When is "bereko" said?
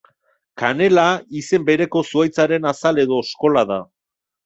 1.69-2.03